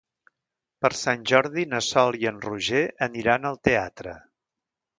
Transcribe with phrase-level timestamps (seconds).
[0.85, 4.19] Per Sant Jordi na Sol i en Roger aniran al teatre.